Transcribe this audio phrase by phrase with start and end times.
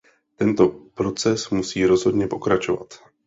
[0.35, 2.93] Tento proces musí rozhodně pokračovat.